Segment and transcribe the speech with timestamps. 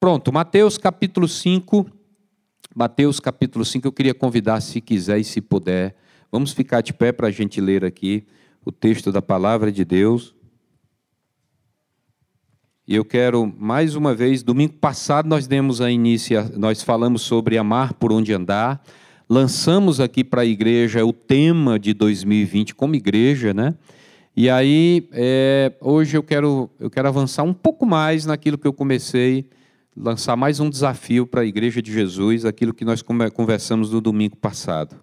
[0.00, 1.86] Pronto, Mateus capítulo 5.
[2.74, 5.94] Mateus capítulo 5, eu queria convidar, se quiser e se puder,
[6.32, 8.24] vamos ficar de pé para a gente ler aqui
[8.64, 10.34] o texto da palavra de Deus.
[12.88, 17.58] E eu quero mais uma vez, domingo passado nós demos a início, nós falamos sobre
[17.58, 18.82] amar por onde andar,
[19.28, 23.74] lançamos aqui para a igreja o tema de 2020 como igreja, né?
[24.34, 28.72] E aí é, hoje eu quero eu quero avançar um pouco mais naquilo que eu
[28.72, 29.46] comecei
[29.96, 34.36] lançar mais um desafio para a Igreja de Jesus, aquilo que nós conversamos no domingo
[34.36, 34.96] passado.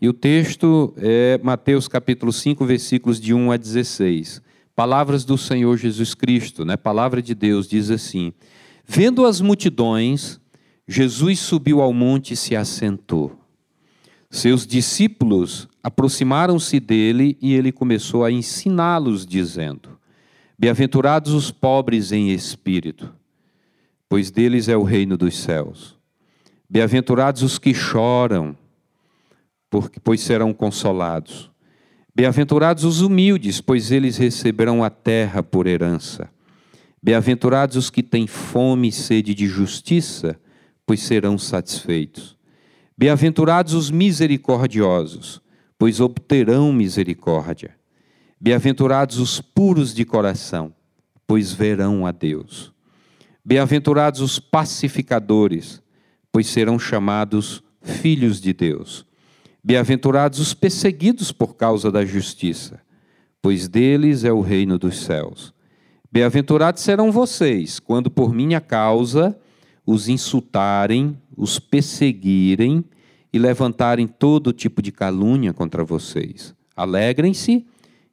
[0.00, 4.42] E o texto é Mateus capítulo 5, versículos de 1 a 16.
[4.74, 6.76] Palavras do Senhor Jesus Cristo, né?
[6.76, 8.32] Palavra de Deus diz assim:
[8.86, 10.38] Vendo as multidões,
[10.86, 13.40] Jesus subiu ao monte e se assentou.
[14.28, 19.98] Seus discípulos aproximaram-se dele e ele começou a ensiná-los, dizendo:
[20.58, 23.14] Bem-aventurados os pobres em espírito
[24.08, 25.96] pois deles é o reino dos céus.
[26.68, 28.56] Bem-aventurados os que choram,
[29.70, 31.50] porque, pois serão consolados.
[32.14, 36.30] Bem-aventurados os humildes, pois eles receberão a terra por herança.
[37.02, 40.38] Bem-aventurados os que têm fome e sede de justiça,
[40.86, 42.36] pois serão satisfeitos.
[42.96, 45.42] Bem-aventurados os misericordiosos,
[45.78, 47.76] pois obterão misericórdia.
[48.40, 50.72] Bem-aventurados os puros de coração,
[51.26, 52.75] pois verão a Deus.
[53.48, 55.80] Bem-aventurados os pacificadores,
[56.32, 59.06] pois serão chamados filhos de Deus.
[59.62, 62.80] Bem-aventurados os perseguidos por causa da justiça,
[63.40, 65.54] pois deles é o reino dos céus.
[66.10, 69.38] Bem-aventurados serão vocês, quando por minha causa
[69.86, 72.84] os insultarem, os perseguirem
[73.32, 76.52] e levantarem todo tipo de calúnia contra vocês.
[76.74, 77.64] Alegrem-se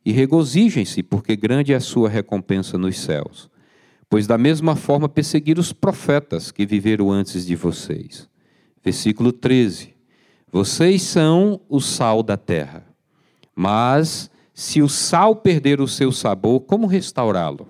[0.05, 3.51] e regozijem-se, porque grande é a sua recompensa nos céus
[4.09, 8.29] pois da mesma forma perseguiram os profetas que viveram antes de vocês.
[8.83, 9.93] Versículo 13:
[10.51, 12.85] Vocês são o sal da terra,
[13.55, 17.67] mas se o sal perder o seu sabor, como restaurá-lo?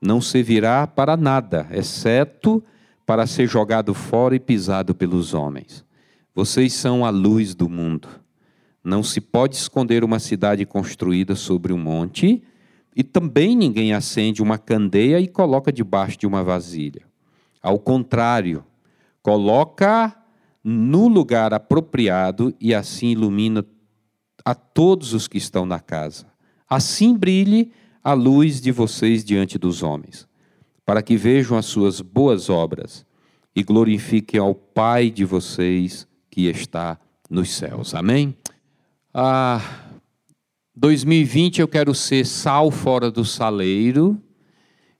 [0.00, 2.62] Não servirá para nada, exceto
[3.04, 5.84] para ser jogado fora e pisado pelos homens.
[6.34, 8.08] Vocês são a luz do mundo.
[8.82, 12.42] Não se pode esconder uma cidade construída sobre um monte
[12.94, 17.02] e também ninguém acende uma candeia e coloca debaixo de uma vasilha.
[17.62, 18.64] Ao contrário,
[19.22, 20.16] coloca
[20.62, 23.64] no lugar apropriado e assim ilumina
[24.44, 26.26] a todos os que estão na casa.
[26.68, 30.26] Assim brilhe a luz de vocês diante dos homens,
[30.84, 33.04] para que vejam as suas boas obras
[33.54, 37.94] e glorifiquem ao Pai de vocês que está nos céus.
[37.94, 38.34] Amém?
[39.12, 39.60] Ah,
[40.80, 44.18] 2020 eu quero ser sal fora do saleiro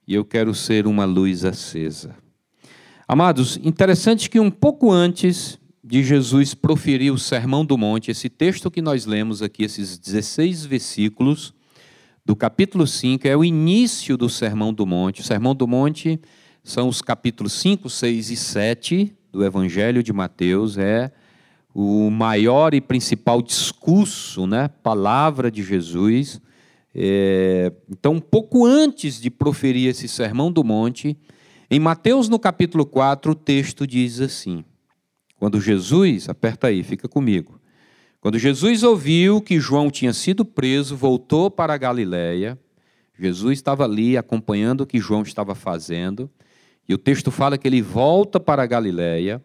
[0.07, 2.15] e eu quero ser uma luz acesa.
[3.09, 8.71] Amados, interessante que um pouco antes de Jesus proferir o Sermão do Monte, esse texto
[8.71, 11.55] que nós lemos aqui, esses 16 versículos
[12.27, 15.23] do capítulo 5, é o início do Sermão do Monte.
[15.23, 16.21] O Sermão do Monte
[16.63, 21.11] são os capítulos 5, 6 e 7 do Evangelho de Mateus, é
[21.75, 26.41] o maior e principal discurso, né, palavra de Jesus.
[26.95, 31.17] É, então, pouco antes de proferir esse sermão do monte,
[31.71, 34.65] em Mateus no capítulo 4, o texto diz assim:
[35.39, 37.61] Quando Jesus, aperta aí, fica comigo.
[38.21, 42.59] Quando Jesus ouviu que João tinha sido preso, voltou para a Galiléia.
[43.19, 46.29] Jesus estava ali acompanhando o que João estava fazendo.
[46.89, 49.43] E o texto fala que ele volta para a Galiléia.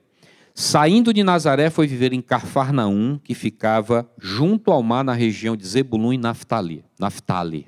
[0.57, 5.67] Saindo de Nazaré, foi viver em Carfarnaum, que ficava junto ao mar na região de
[5.67, 6.85] Zebulun e Naftali.
[6.97, 7.67] Naftali.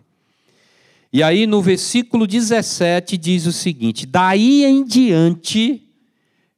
[1.12, 5.86] E aí no versículo 17 diz o seguinte: Daí em diante,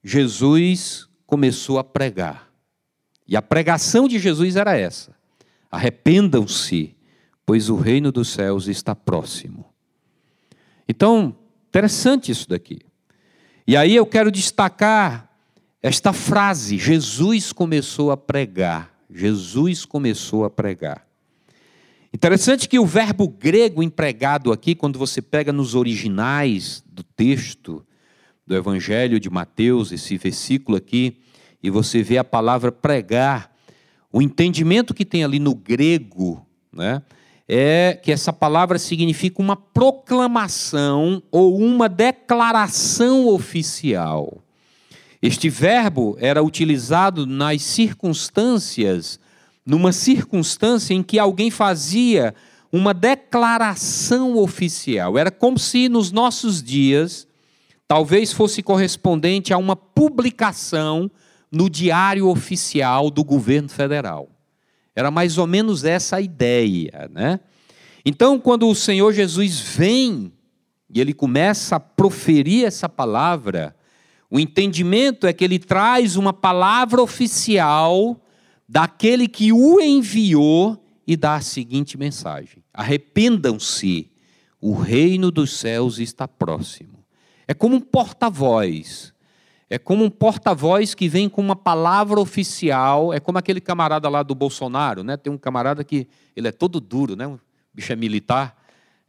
[0.03, 2.47] Jesus começou a pregar.
[3.28, 5.16] E a pregação de Jesus era essa:
[5.72, 6.95] Arrependam-se,
[7.44, 9.66] pois o reino dos céus está próximo.
[10.88, 11.35] Então,
[11.69, 12.81] interessante isso daqui.
[13.66, 15.28] E aí eu quero destacar
[15.81, 18.91] esta frase, Jesus começou a pregar.
[19.09, 21.07] Jesus começou a pregar.
[22.13, 27.85] Interessante que o verbo grego empregado aqui, quando você pega nos originais do texto
[28.45, 31.17] do Evangelho de Mateus, esse versículo aqui,
[31.61, 33.55] e você vê a palavra pregar,
[34.11, 37.01] o entendimento que tem ali no grego, né,
[37.47, 44.43] é que essa palavra significa uma proclamação ou uma declaração oficial.
[45.21, 49.19] Este verbo era utilizado nas circunstâncias,
[49.66, 52.33] numa circunstância em que alguém fazia
[52.71, 55.18] uma declaração oficial.
[55.18, 57.27] Era como se nos nossos dias,
[57.88, 61.12] talvez fosse correspondente a uma publicação
[61.51, 64.30] no Diário Oficial do Governo Federal.
[64.95, 67.39] Era mais ou menos essa a ideia, né?
[68.06, 70.31] Então, quando o Senhor Jesus vem
[70.89, 73.75] e ele começa a proferir essa palavra,
[74.29, 78.21] o entendimento é que ele traz uma palavra oficial
[78.67, 84.11] daquele que o enviou e dá a seguinte mensagem: Arrependam-se,
[84.61, 87.03] o reino dos céus está próximo.
[87.47, 89.13] É como um porta-voz.
[89.71, 93.11] É como um porta-voz que vem com uma palavra oficial.
[93.11, 95.17] É como aquele camarada lá do Bolsonaro, né?
[95.17, 97.25] Tem um camarada que ele é todo duro, né?
[97.27, 97.39] O
[97.73, 98.55] bicho é militar.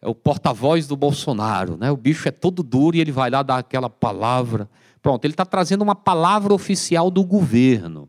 [0.01, 1.91] É o porta-voz do Bolsonaro, né?
[1.91, 4.69] O bicho é todo duro e ele vai lá dar aquela palavra.
[5.03, 8.09] Pronto, ele está trazendo uma palavra oficial do governo.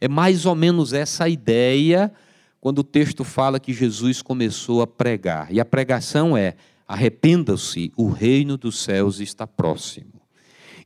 [0.00, 2.12] É mais ou menos essa ideia
[2.60, 5.52] quando o texto fala que Jesus começou a pregar.
[5.52, 6.54] E a pregação é:
[6.86, 10.20] arrependa-se, o reino dos céus está próximo.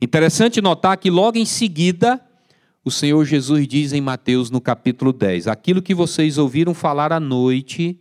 [0.01, 2.19] Interessante notar que logo em seguida,
[2.83, 7.19] o Senhor Jesus diz em Mateus no capítulo 10: Aquilo que vocês ouviram falar à
[7.19, 7.99] noite,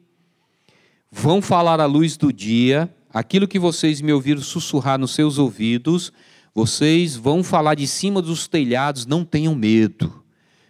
[1.10, 6.12] vão falar à luz do dia, aquilo que vocês me ouviram sussurrar nos seus ouvidos,
[6.54, 10.22] vocês vão falar de cima dos telhados, não tenham medo,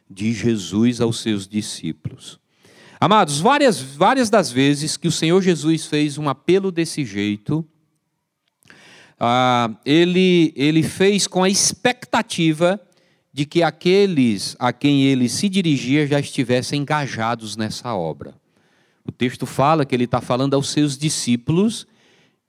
[0.09, 2.41] de Jesus aos seus discípulos.
[3.01, 7.67] Amados, várias, várias das vezes que o Senhor Jesus fez um apelo desse jeito,
[9.21, 12.81] ah, ele, ele fez com a expectativa
[13.33, 18.35] de que aqueles a quem ele se dirigia já estivessem engajados nessa obra.
[19.05, 21.87] O texto fala que ele está falando aos seus discípulos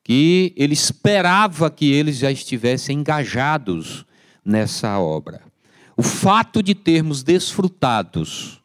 [0.06, 4.06] que ele esperava que eles já estivessem engajados
[4.46, 5.42] nessa obra.
[5.98, 8.62] O fato de termos desfrutados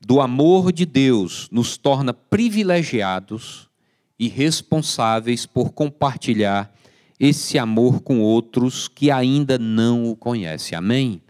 [0.00, 3.68] do amor de Deus nos torna privilegiados
[4.16, 6.72] e responsáveis por compartilhar
[7.18, 10.78] esse amor com outros que ainda não o conhecem.
[10.78, 11.20] Amém?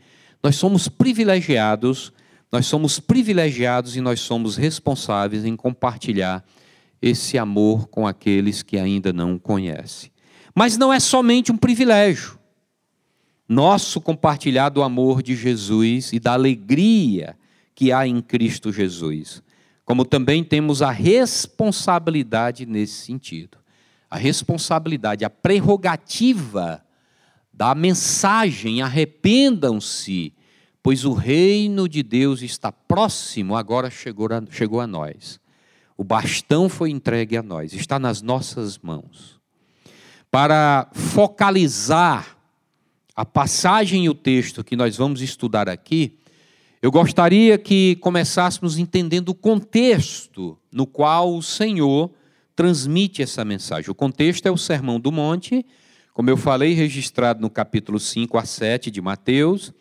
[0.43, 2.13] Nós somos privilegiados,
[2.53, 6.45] nós somos privilegiados e nós somos responsáveis em compartilhar
[7.01, 10.11] esse amor com aqueles que ainda não conhecem.
[10.55, 12.39] Mas não é somente um privilégio.
[13.49, 17.37] Nosso compartilhar do amor de Jesus e da alegria
[17.75, 19.43] que há em Cristo Jesus.
[19.85, 23.57] Como também temos a responsabilidade nesse sentido.
[24.11, 26.85] A responsabilidade, a prerrogativa
[27.53, 30.35] da mensagem: arrependam-se,
[30.83, 35.41] pois o reino de Deus está próximo, agora chegou a, chegou a nós.
[35.99, 39.41] O bastão foi entregue a nós, está nas nossas mãos.
[40.31, 42.39] Para focalizar
[43.17, 46.17] a passagem e o texto que nós vamos estudar aqui,
[46.81, 52.13] eu gostaria que começássemos entendendo o contexto no qual o Senhor
[52.55, 53.91] transmite essa mensagem.
[53.91, 55.67] O contexto é o Sermão do Monte,
[56.15, 59.73] como eu falei, registrado no capítulo 5 a 7 de Mateus.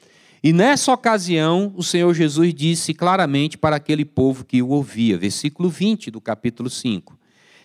[0.43, 5.69] E nessa ocasião, o Senhor Jesus disse claramente para aquele povo que o ouvia, versículo
[5.69, 7.17] 20 do capítulo 5.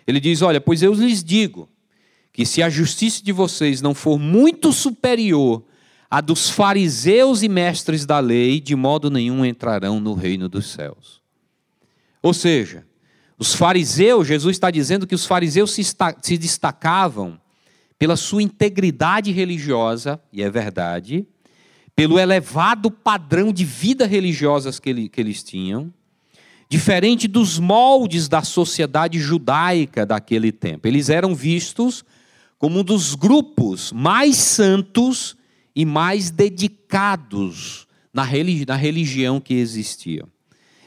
[0.07, 1.69] Ele diz: Olha, pois eu lhes digo
[2.33, 5.63] que se a justiça de vocês não for muito superior
[6.11, 11.23] a dos fariseus e mestres da lei, de modo nenhum entrarão no reino dos céus.
[12.23, 12.87] Ou seja,
[13.39, 15.83] os fariseus, Jesus está dizendo que os fariseus se,
[16.23, 17.41] se destacavam
[17.99, 21.27] pela sua integridade religiosa, e é verdade,
[21.95, 25.93] pelo elevado padrão de vida religiosa que, ele, que eles tinham,
[26.69, 30.89] diferente dos moldes da sociedade judaica daquele tempo.
[30.89, 32.05] Eles eram vistos
[32.59, 35.37] como um dos grupos mais santos
[35.75, 40.25] e mais dedicados na, religi na religião que existia.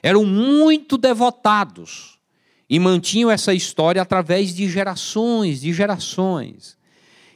[0.02, 2.18] Eram muito devotados
[2.70, 6.75] e mantinham essa história através de gerações, de gerações.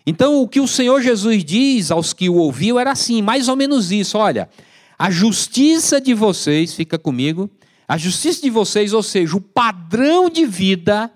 [0.06, 3.56] Então, o que o Senhor Jesus diz aos que o ouviam era assim, mais ou
[3.56, 4.50] menos isso: olha,
[4.98, 7.50] a justiça de vocês, fica comigo,
[7.88, 11.12] a justiça de vocês, ou seja, o padrão de vida,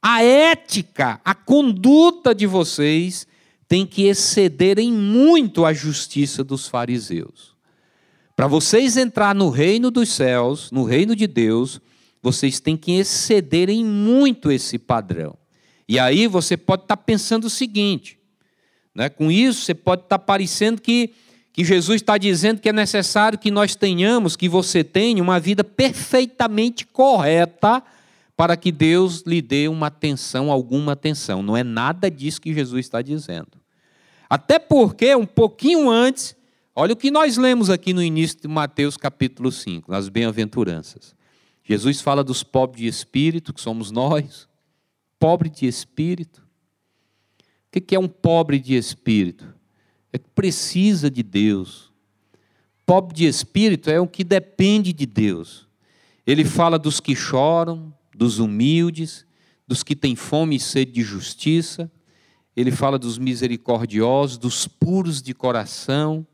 [0.00, 3.26] a ética, a conduta de vocês
[3.68, 7.52] tem que exceder em muito a justiça dos fariseus.
[8.36, 11.80] Para vocês entrar no reino dos céus, no reino de Deus,
[12.20, 15.36] vocês têm que exceder em muito esse padrão.
[15.88, 18.18] E aí você pode estar pensando o seguinte:
[18.94, 19.08] né?
[19.08, 21.12] com isso você pode estar parecendo que,
[21.52, 25.64] que Jesus está dizendo que é necessário que nós tenhamos, que você tenha uma vida
[25.64, 27.82] perfeitamente correta
[28.36, 31.42] para que Deus lhe dê uma atenção, alguma atenção.
[31.42, 33.60] Não é nada disso que Jesus está dizendo.
[34.28, 36.34] Até porque, um pouquinho antes,
[36.74, 41.14] olha o que nós lemos aqui no início de Mateus capítulo 5, nas bem-aventuranças.
[41.62, 44.48] Jesus fala dos pobres de espírito, que somos nós,
[45.22, 46.44] pobre de espírito.
[47.74, 49.52] O que é um pobre de espírito?
[50.12, 51.90] é que precisa de Deus.
[52.84, 55.66] Pobre de espírito é o que depende de Deus.
[56.26, 59.24] Ele fala dos que choram, dos humildes,
[59.66, 61.90] dos que têm fome e sede de justiça.
[62.54, 66.26] Ele fala dos misericordiosos, dos puros de coração,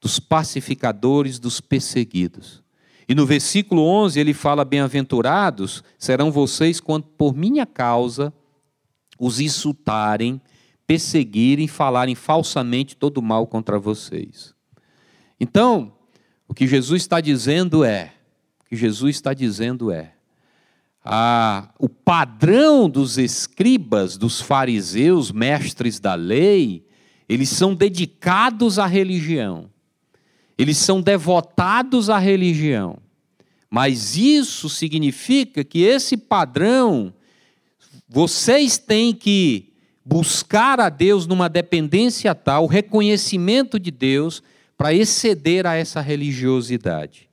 [0.00, 2.61] dos pacificadores, dos perseguidos.
[3.08, 8.32] E no versículo 11 ele fala: Bem-aventurados serão vocês quando por minha causa
[9.18, 10.40] os insultarem,
[10.86, 14.54] perseguirem, falarem falsamente todo mal contra vocês.
[15.38, 15.92] Então,
[16.46, 18.12] o que Jesus está dizendo é:
[18.60, 20.12] o que Jesus está dizendo é,
[21.04, 26.86] a, o padrão dos escribas, dos fariseus, mestres da lei,
[27.28, 29.70] eles são dedicados à religião,
[30.62, 32.98] eles são devotados à religião,
[33.68, 37.12] mas isso significa que esse padrão,
[38.08, 39.72] vocês têm que
[40.04, 44.42] buscar a Deus numa dependência tal, reconhecimento de Deus,
[44.76, 47.28] para exceder a essa religiosidade.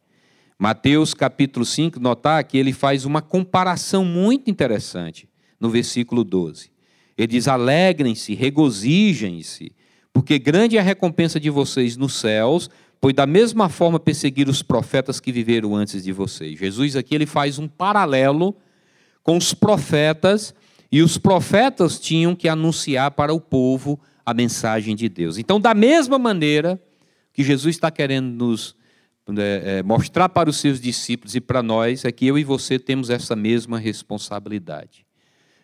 [0.58, 5.28] Mateus capítulo 5, notar que ele faz uma comparação muito interessante
[5.60, 6.70] no versículo 12.
[7.18, 9.72] Ele diz: Alegrem-se, regozijem-se,
[10.12, 12.70] porque grande é a recompensa de vocês nos céus,
[13.02, 16.60] pois da mesma forma perseguiram os profetas que viveram antes de vocês.
[16.60, 18.56] Jesus aqui ele faz um paralelo
[19.24, 20.54] com os profetas,
[20.92, 25.38] e os profetas tinham que anunciar para o povo a mensagem de Deus.
[25.38, 26.82] Então, da mesma maneira
[27.32, 28.76] que Jesus está querendo nos
[29.38, 32.80] é, é, mostrar para os seus discípulos e para nós é que eu e você
[32.80, 35.06] temos essa mesma responsabilidade.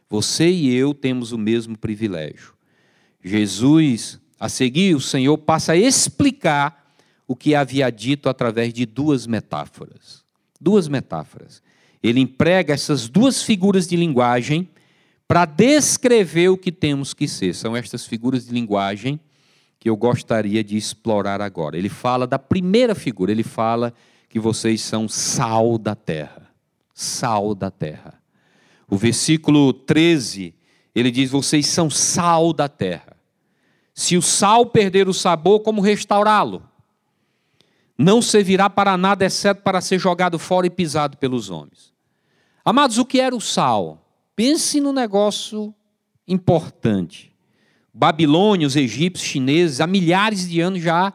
[0.08, 2.54] Você e eu temos o mesmo privilégio.
[3.24, 6.85] Jesus, a seguir, o Senhor passa a explicar
[7.28, 10.24] o que havia dito através de duas metáforas.
[10.60, 11.62] Duas metáforas.
[12.02, 14.70] Ele emprega essas duas figuras de linguagem
[15.28, 17.56] para descrever o que temos que ser.
[17.56, 19.20] São estas figuras de linguagem
[19.80, 21.78] que eu gostaria de explorar agora.
[21.78, 23.94] Ele fala da primeira figura, ele fala
[24.30, 26.50] que vocês são sal da terra.
[26.94, 28.22] Sal da terra.
[28.90, 30.54] O versículo 13,
[30.94, 33.18] ele diz: Vocês são sal da terra.
[33.94, 36.64] Se o sal perder o sabor, como restaurá-lo?
[37.98, 41.94] Não servirá para nada, exceto para ser jogado fora e pisado pelos homens.
[42.64, 44.02] Amados, o que era o sal?
[44.36, 45.74] Pense no negócio
[46.28, 47.36] importante
[47.96, 51.14] babilônios, egípcios, chineses, há milhares de anos já,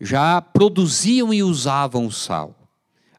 [0.00, 2.54] já produziam e usavam o sal.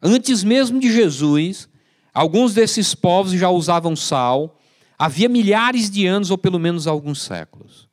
[0.02, 1.68] Antes mesmo de Jesus,
[2.14, 4.58] alguns desses povos já usavam sal,
[4.98, 7.90] havia milhares de anos, ou pelo menos alguns séculos.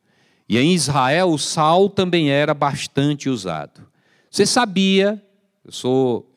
[0.49, 3.85] E em Israel, o sal também era bastante usado.
[4.33, 5.23] Você sabia,
[5.63, 6.35] eu sou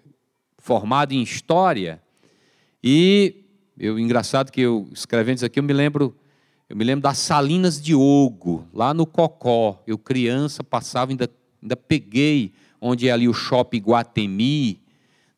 [0.57, 2.01] formado em história,
[2.83, 3.45] e
[3.79, 6.13] eu, engraçado que eu escrevendo isso aqui, eu me lembro
[6.69, 9.81] eu me lembro das Salinas de Ogo, lá no Cocó.
[9.87, 11.29] Eu, criança, passava, ainda,
[11.61, 14.81] ainda peguei onde é ali o shopping Guatemi,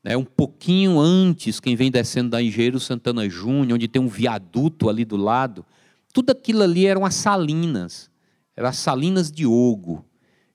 [0.03, 4.89] né, um pouquinho antes, quem vem descendo da Engenheiro Santana Júnior, onde tem um viaduto
[4.89, 5.63] ali do lado.
[6.11, 8.09] Tudo aquilo ali eram as salinas,
[8.55, 10.03] eram as salinas de Ogo.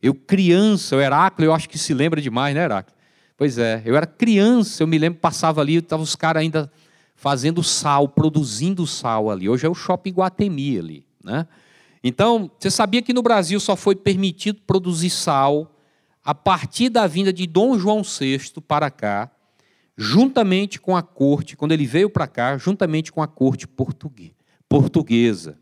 [0.03, 2.99] Eu, criança, o Heráclito, eu acho que se lembra demais, né, Heráclito?
[3.37, 6.71] Pois é, eu era criança, eu me lembro, passava ali, estavam os caras ainda
[7.15, 9.49] fazendo sal, produzindo sal ali.
[9.49, 11.07] Hoje é o Shopping Guatemi ali.
[11.25, 11.47] Né?
[12.03, 15.73] Então, você sabia que no Brasil só foi permitido produzir sal
[16.25, 19.31] a partir da vinda de Dom João VI para cá,
[19.97, 23.69] juntamente com a corte, quando ele veio para cá, juntamente com a corte
[24.69, 25.57] portuguesa.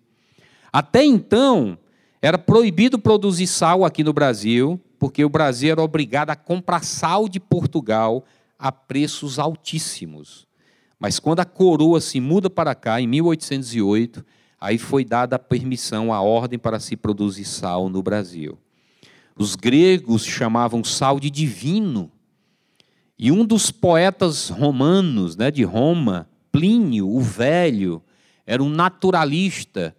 [0.73, 1.79] Até então,
[2.23, 7.29] era proibido produzir sal aqui no Brasil, porque o Brasil era obrigado a comprar sal
[7.29, 8.25] de Portugal
[8.59, 10.47] a preços altíssimos.
[10.99, 14.25] Mas quando a coroa se muda para cá, em 1808,
[14.61, 18.59] aí foi dada a permissão, a ordem para se produzir sal no Brasil.
[19.35, 22.13] Os gregos chamavam sal de divino.
[23.19, 28.03] E um dos poetas romanos, né, de Roma, Plínio, o Velho,
[28.47, 29.97] era um naturalista.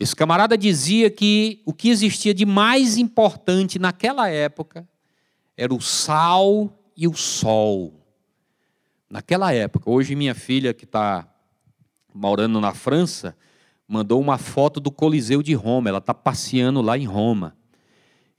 [0.00, 4.88] Esse camarada dizia que o que existia de mais importante naquela época
[5.54, 8.02] era o sal e o sol.
[9.10, 11.28] Naquela época, hoje minha filha que está
[12.14, 13.36] morando na França
[13.86, 15.90] mandou uma foto do Coliseu de Roma.
[15.90, 17.54] Ela está passeando lá em Roma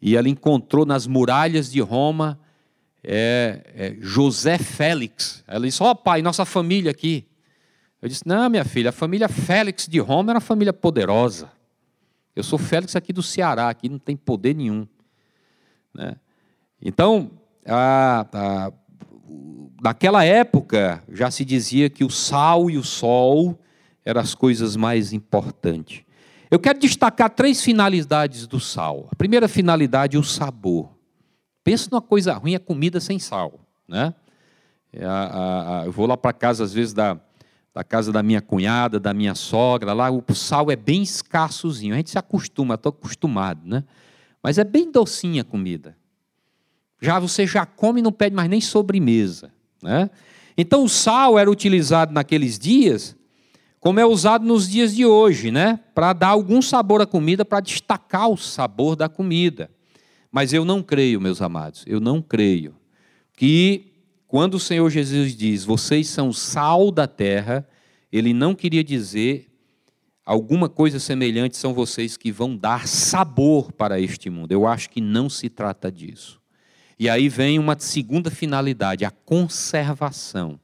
[0.02, 2.40] e ela encontrou nas muralhas de Roma
[3.04, 5.44] é, é, José Félix.
[5.48, 7.28] Ela disse: Ó oh, pai, nossa família aqui.
[8.02, 11.52] Eu disse: Não, minha filha, a família Félix de Roma era uma família poderosa.
[12.36, 14.88] Eu sou Félix aqui do Ceará, aqui não tem poder nenhum.
[15.94, 16.16] Né?
[16.82, 17.30] Então,
[17.66, 18.72] a, a,
[19.84, 23.60] naquela época já se dizia que o sal e o sol
[24.04, 26.04] eram as coisas mais importantes.
[26.50, 29.08] Eu quero destacar três finalidades do sal.
[29.12, 30.90] A primeira finalidade, o sabor.
[31.64, 33.60] Pensa numa coisa ruim, é comida sem sal.
[33.88, 34.14] Né?
[34.92, 35.06] É,
[35.86, 37.18] eu vou lá para casa, às vezes, da,
[37.74, 41.94] da casa da minha cunhada, da minha sogra, lá o sal é bem escassozinho.
[41.94, 43.84] A gente se acostuma, estou acostumado, né?
[44.44, 45.96] Mas é bem docinha a comida.
[47.02, 49.52] Já você já come e não pede mais nem sobremesa,
[49.82, 50.10] né?
[50.58, 53.16] Então o sal era utilizado naqueles dias,
[53.80, 55.80] como é usado nos dias de hoje, né?
[55.96, 59.72] Para dar algum sabor à comida, para destacar o sabor da comida.
[60.32, 62.76] Mas eu não creio, meus amados, eu não creio
[63.36, 63.91] que
[64.32, 67.68] quando o Senhor Jesus diz, vocês são sal da terra,
[68.10, 69.52] ele não queria dizer
[70.26, 74.54] alguma coisa semelhante, são vocês que vão dar sabor para este mundo.
[74.54, 76.40] Eu acho que não se trata disso.
[76.98, 80.58] E aí vem uma segunda finalidade, a conservação.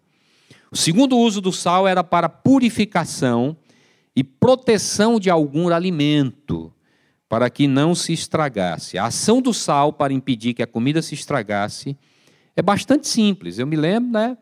[0.72, 3.58] O segundo uso do sal era para purificação
[4.16, 6.74] e proteção de algum alimento,
[7.28, 8.98] para que não se estragasse.
[8.98, 11.98] A ação do sal para impedir que a comida se estragasse
[12.58, 13.60] é bastante simples.
[13.60, 14.36] Eu me lembro, né?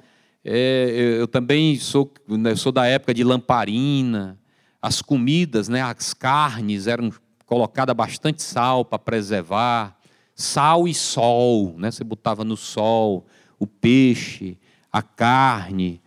[0.44, 4.40] É, eu também sou, né, sou da época de lamparina.
[4.82, 7.12] As comidas, né, as carnes eram
[7.46, 9.98] colocadas bastante sal para preservar.
[10.34, 11.92] Sal e sol, né?
[11.92, 13.26] Você botava no sol
[13.60, 14.58] o peixe,
[14.92, 16.02] a carne,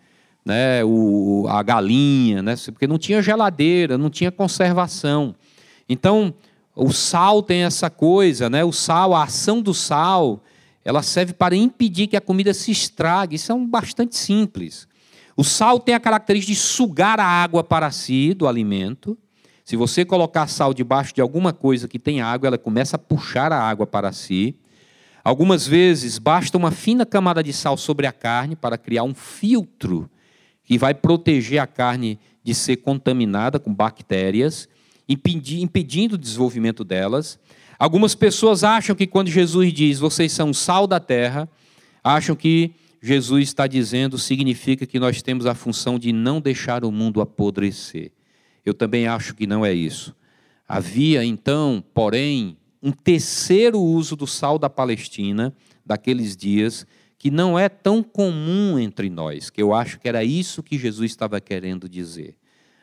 [0.44, 0.82] né?
[0.84, 2.54] O, a galinha, né?
[2.66, 5.34] Porque não tinha geladeira, não tinha conservação.
[5.88, 6.34] Então,
[6.74, 8.64] o sal tem essa coisa, né?
[8.64, 10.42] O sal, a ação do sal
[10.84, 13.36] ela serve para impedir que a comida se estrague.
[13.36, 14.88] Isso é bastante simples.
[15.36, 19.16] O sal tem a característica de sugar a água para si do alimento.
[19.64, 23.52] Se você colocar sal debaixo de alguma coisa que tem água, ela começa a puxar
[23.52, 24.58] a água para si.
[25.22, 30.10] Algumas vezes basta uma fina camada de sal sobre a carne para criar um filtro
[30.64, 34.68] que vai proteger a carne de ser contaminada com bactérias,
[35.06, 37.38] impedindo o desenvolvimento delas.
[37.78, 41.48] Algumas pessoas acham que quando Jesus diz vocês são sal da terra,
[42.02, 46.90] acham que Jesus está dizendo significa que nós temos a função de não deixar o
[46.90, 48.10] mundo apodrecer.
[48.66, 50.14] Eu também acho que não é isso.
[50.66, 55.54] Havia então, porém, um terceiro uso do sal da Palestina
[55.86, 60.62] daqueles dias que não é tão comum entre nós, que eu acho que era isso
[60.62, 62.36] que Jesus estava querendo dizer.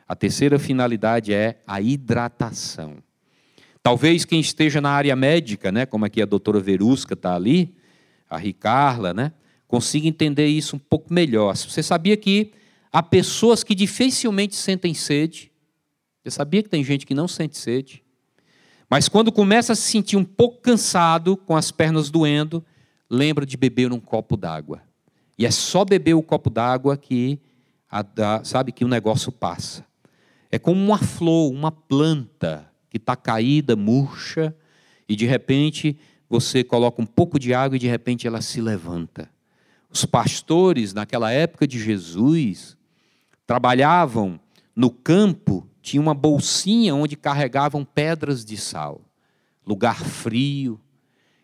[0.07, 2.97] A terceira finalidade é a hidratação.
[3.85, 7.75] Talvez quem esteja na área médica, né, como aqui a doutora Verusca está ali,
[8.27, 9.31] a Ricarla, né,
[9.67, 11.55] consiga entender isso um pouco melhor.
[11.55, 12.51] Você sabia que
[12.91, 15.51] há pessoas que dificilmente sentem sede?
[16.23, 18.03] Você sabia que tem gente que não sente sede?
[18.89, 22.65] Mas quando começa a se sentir um pouco cansado, com as pernas doendo,
[23.07, 24.81] lembra de beber um copo d'água.
[25.37, 27.39] E é só beber o copo d'água que,
[28.43, 29.85] sabe, que o negócio passa.
[30.51, 34.55] É como uma flor, uma planta que está caída, murcha,
[35.05, 35.97] e de repente
[36.29, 39.29] você coloca um pouco de água e de repente ela se levanta.
[39.89, 42.77] Os pastores, naquela época de Jesus,
[43.45, 44.39] trabalhavam
[44.73, 49.01] no campo, tinha uma bolsinha onde carregavam pedras de sal.
[49.67, 50.79] Lugar frio.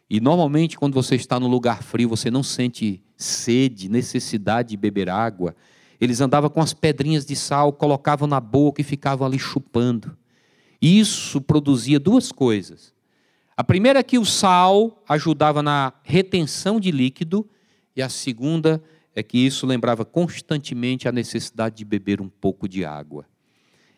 [0.09, 5.09] E normalmente, quando você está no lugar frio, você não sente sede, necessidade de beber
[5.09, 5.53] água.
[5.99, 10.17] Eles andavam com as pedrinhas de sal, colocavam na boca e ficavam ali chupando.
[10.81, 12.93] Isso produzia duas coisas.
[13.55, 17.47] A primeira é que o sal ajudava na retenção de líquido,
[17.95, 18.81] e a segunda
[19.13, 23.25] é que isso lembrava constantemente a necessidade de beber um pouco de água.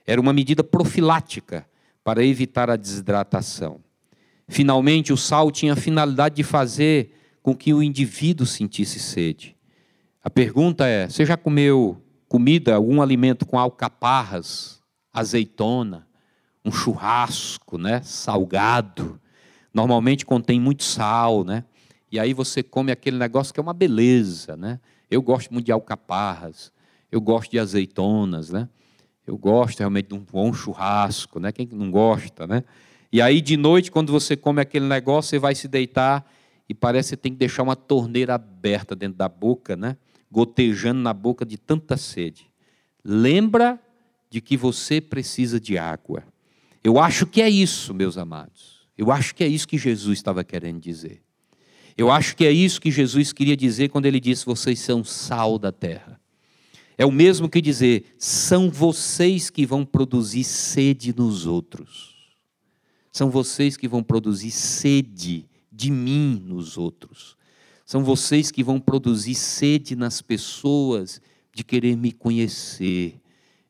[0.06, 1.65] Era uma medida profilática
[2.04, 3.80] para evitar a desidratação.
[4.48, 9.56] Finalmente, o sal tinha a finalidade de fazer com que o indivíduo sentisse sede.
[10.22, 14.82] A pergunta é: você já comeu comida, algum alimento com alcaparras,
[15.13, 16.06] azeitona,
[16.65, 19.19] um churrasco, né, salgado,
[19.73, 21.65] normalmente contém muito sal, né?
[22.12, 24.80] E aí você come aquele negócio que é uma beleza, né?
[25.10, 26.71] Eu gosto muito de alcaparras,
[27.12, 28.69] eu gosto de azeitonas, né?
[29.26, 31.52] Eu gosto realmente de um bom churrasco, né?
[31.52, 32.63] Quem não gosta, né?
[33.12, 36.26] E aí de noite, quando você come aquele negócio, você vai se deitar
[36.67, 39.97] e parece que tem que deixar uma torneira aberta dentro da boca, né?
[40.32, 42.49] Gotejando na boca de tanta sede.
[43.04, 43.80] Lembra
[44.30, 46.23] de que você precisa de água.
[46.84, 48.86] Eu acho que é isso, meus amados.
[48.98, 51.24] Eu acho que é isso que Jesus estava querendo dizer.
[51.98, 55.58] Eu acho que é isso que Jesus queria dizer quando ele disse: vocês são sal
[55.58, 56.19] da terra.
[56.98, 62.13] É o mesmo que dizer: são vocês que vão produzir sede nos outros.
[63.12, 67.38] São vocês que vão produzir sede de mim nos outros.
[67.86, 71.22] São vocês que vão produzir sede nas pessoas
[71.54, 73.22] de querer me conhecer,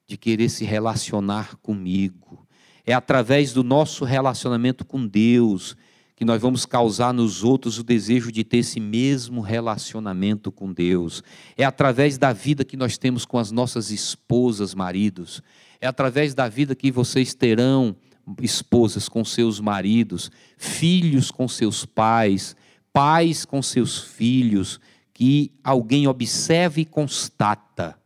[0.08, 2.43] de querer se relacionar comigo
[2.86, 5.76] É através do nosso relacionamento com Deus
[6.16, 11.24] que nós vamos causar nos outros o desejo de ter esse mesmo relacionamento com Deus.
[11.58, 15.42] É através da vida que nós temos com as nossas esposas, maridos.
[15.82, 17.96] É através da vida que vocês terão,
[18.42, 22.56] esposas com seus maridos, filhos com seus pais,
[22.94, 24.80] pais com seus filhos,
[25.14, 27.98] que alguém observa e constata.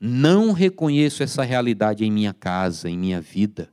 [0.00, 3.72] Não reconheço essa realidade em minha casa, em minha vida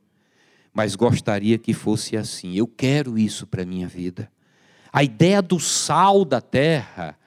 [0.73, 2.55] mas gostaria que fosse assim.
[2.55, 4.31] Eu quero isso para a minha vida.
[4.91, 7.17] A ideia do sal da terra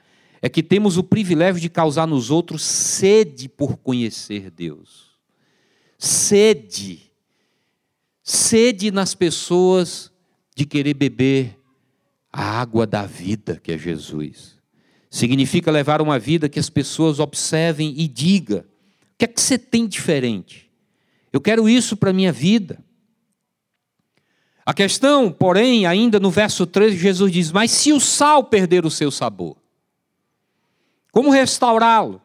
[0.41, 5.11] é que temos o privilégio de causar nos outros sede por conhecer Deus.
[5.97, 7.11] Sede.
[8.23, 10.11] Sede nas pessoas
[10.55, 11.59] de querer beber
[12.31, 14.55] a água da vida, que é Jesus.
[15.09, 18.63] Significa levar uma vida que as pessoas observem e digam: o
[19.17, 20.69] que é que você tem diferente?
[21.31, 22.84] Eu quero isso para a minha vida.
[24.65, 28.89] A questão, porém, ainda no verso 13, Jesus diz: Mas se o sal perder o
[28.89, 29.55] seu sabor,
[31.11, 32.21] como restaurá-lo?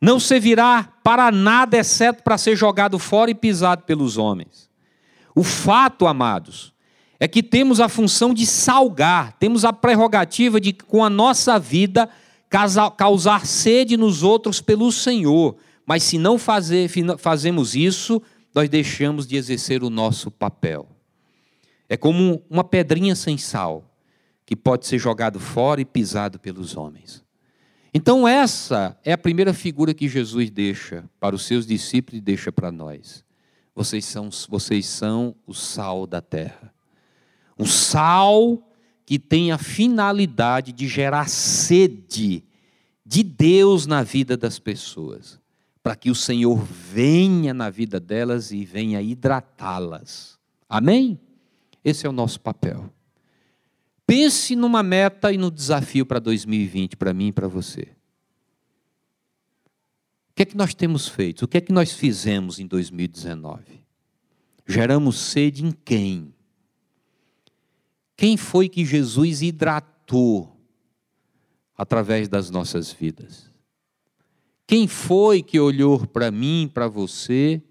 [0.00, 4.68] Não servirá para nada, exceto para ser jogado fora e pisado pelos homens.
[5.34, 6.72] O fato, amados,
[7.18, 12.08] é que temos a função de salgar, temos a prerrogativa de, com a nossa vida,
[12.96, 15.56] causar sede nos outros pelo Senhor.
[15.84, 18.22] Mas se não fazer, fazemos isso,
[18.54, 20.97] nós deixamos de exercer o nosso papel.
[21.88, 23.84] É como uma pedrinha sem sal,
[24.44, 27.24] que pode ser jogado fora e pisado pelos homens.
[27.92, 32.52] Então, essa é a primeira figura que Jesus deixa para os seus discípulos e deixa
[32.52, 33.24] para nós.
[33.74, 36.72] Vocês são, vocês são o sal da terra.
[37.58, 38.62] Um sal
[39.06, 42.44] que tem a finalidade de gerar sede
[43.04, 45.40] de Deus na vida das pessoas,
[45.82, 50.38] para que o Senhor venha na vida delas e venha hidratá-las.
[50.68, 51.18] Amém?
[51.88, 52.92] Esse é o nosso papel.
[54.06, 57.88] Pense numa meta e no desafio para 2020, para mim e para você.
[60.30, 61.46] O que é que nós temos feito?
[61.46, 63.82] O que é que nós fizemos em 2019?
[64.66, 66.34] Geramos sede em quem?
[68.16, 70.54] Quem foi que Jesus hidratou
[71.74, 73.50] através das nossas vidas?
[74.66, 77.62] Quem foi que olhou para mim, para você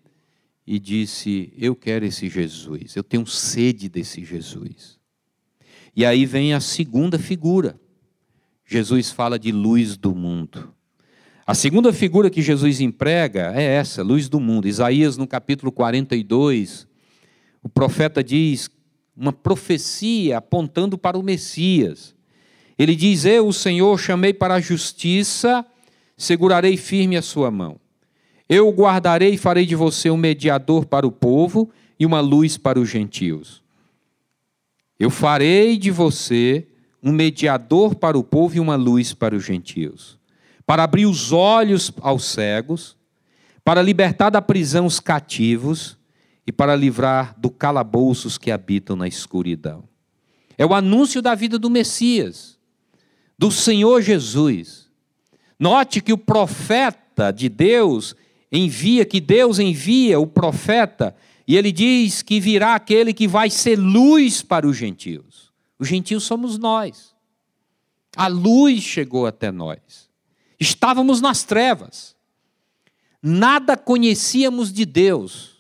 [0.68, 5.00] e disse: Eu quero esse Jesus, eu tenho sede desse Jesus.
[5.96, 7.80] E aí vem a segunda figura.
[8.66, 10.74] Jesus fala de luz do mundo.
[11.46, 14.68] A segunda figura que Jesus emprega é essa, luz do mundo.
[14.68, 16.86] Isaías, no capítulo 42,
[17.64, 18.70] o profeta diz
[19.16, 22.14] uma profecia apontando para o Messias.
[22.78, 25.66] Ele diz: Eu, o Senhor, chamei para a justiça,
[26.18, 27.80] segurarei firme a sua mão.
[28.50, 32.80] Eu guardarei e farei de você um mediador para o povo e uma luz para
[32.80, 33.62] os gentios.
[35.00, 36.68] Eu farei de você
[37.04, 40.18] um mediador para o povo e uma luz para os gentios,
[40.66, 42.96] para abrir os olhos aos cegos,
[43.64, 45.98] para libertar da prisão os cativos
[46.46, 49.84] e para livrar do calabouço os que habitam na escuridão.
[50.58, 52.58] É o anúncio da vida do Messias,
[53.38, 54.88] do Senhor Jesus.
[55.60, 58.16] Note que o profeta de Deus
[58.52, 61.16] envia, que Deus envia o profeta,
[61.48, 65.52] e ele diz que virá aquele que vai ser luz para os gentios.
[65.80, 67.16] Os gentios somos nós.
[68.16, 70.10] A luz chegou até nós.
[70.60, 72.16] Estávamos nas trevas.
[73.22, 75.58] Nada conhecíamos de Deus.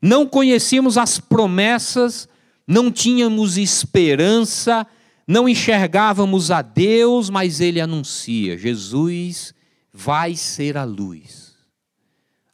[0.00, 2.28] Não conhecíamos as promessas,
[2.66, 4.86] não tínhamos esperança,
[5.26, 9.54] não enxergávamos a Deus, mas ele anuncia: Jesus
[9.92, 11.51] vai ser a luz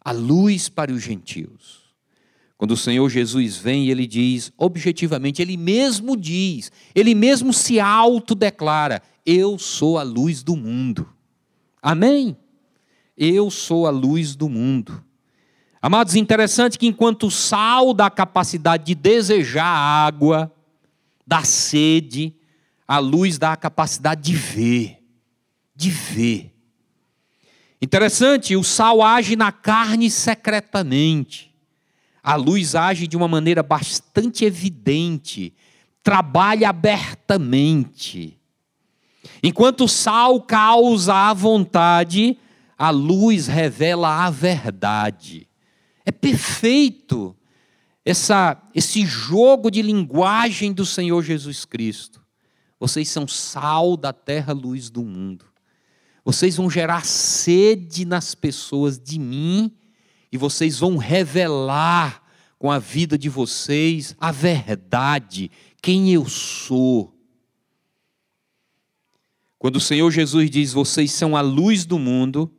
[0.08, 1.86] a luz para os gentios.
[2.56, 9.02] Quando o Senhor Jesus vem, ele diz, objetivamente, ele mesmo diz, ele mesmo se autodeclara:
[9.24, 11.08] Eu sou a luz do mundo.
[11.82, 12.36] Amém?
[13.16, 15.04] Eu sou a luz do mundo.
[15.80, 20.50] Amados, interessante que enquanto o sal dá a capacidade de desejar água,
[21.26, 22.34] da sede,
[22.86, 25.04] a luz dá a capacidade de ver,
[25.76, 26.57] de ver.
[27.80, 31.54] Interessante, o sal age na carne secretamente.
[32.22, 35.54] A luz age de uma maneira bastante evidente,
[36.02, 38.38] trabalha abertamente.
[39.42, 42.36] Enquanto o sal causa a vontade,
[42.76, 45.48] a luz revela a verdade.
[46.04, 47.36] É perfeito
[48.04, 52.24] essa, esse jogo de linguagem do Senhor Jesus Cristo.
[52.80, 55.44] Vocês são sal da terra, luz do mundo.
[56.28, 59.72] Vocês vão gerar sede nas pessoas de mim
[60.30, 62.22] e vocês vão revelar
[62.58, 67.16] com a vida de vocês a verdade, quem eu sou.
[69.58, 72.54] Quando o Senhor Jesus diz: Vocês são a luz do mundo,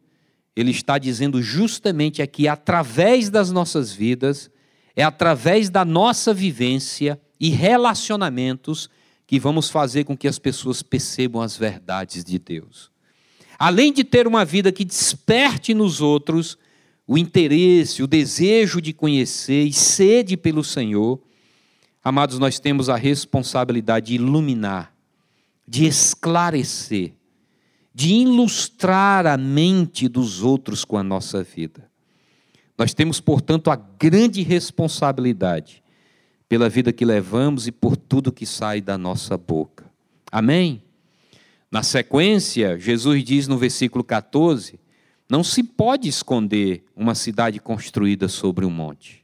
[0.55, 4.49] Ele está dizendo justamente aqui, através das nossas vidas,
[4.95, 8.89] é através da nossa vivência e relacionamentos
[9.27, 12.89] que vamos fazer com que as pessoas percebam as verdades de Deus.
[13.60, 16.58] Além de ter uma vida que desperte nos outros
[17.06, 21.19] o interesse, o desejo de conhecer e sede pelo Senhor,
[22.02, 24.95] amados, nós temos a responsabilidade de iluminar,
[25.67, 27.13] de esclarecer,
[27.93, 31.89] de ilustrar a mente dos outros com a nossa vida.
[32.78, 35.84] Nós temos, portanto, a grande responsabilidade
[36.48, 39.86] pela vida que levamos e por tudo que sai da nossa boca.
[40.32, 40.82] Amém?
[41.71, 44.79] Na sequência, Jesus diz no versículo 14
[45.29, 49.23] não se pode esconder uma cidade construída sobre um monte.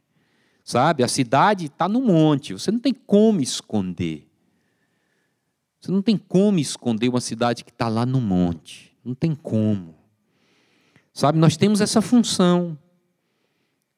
[0.64, 1.04] Sabe?
[1.04, 4.28] A cidade está no monte, você não tem como esconder.
[5.82, 8.96] Você não tem como esconder uma cidade que está lá no monte.
[9.04, 9.96] Não tem como.
[11.14, 12.78] Sabe, nós temos essa função.